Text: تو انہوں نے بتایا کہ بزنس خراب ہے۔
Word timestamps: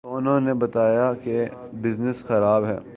تو 0.03 0.15
انہوں 0.15 0.39
نے 0.39 0.53
بتایا 0.53 1.13
کہ 1.23 1.45
بزنس 1.81 2.23
خراب 2.23 2.65
ہے۔ 2.65 2.77